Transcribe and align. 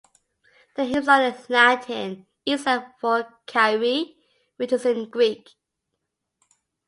The 0.77 0.85
hymns 0.85 1.07
are 1.07 1.21
in 1.23 1.35
Latin, 1.47 2.25
except 2.43 2.99
for 2.99 3.31
Kyrie, 3.45 4.17
which 4.57 4.73
is 4.73 4.83
in 4.83 5.11
Greek. 5.11 5.51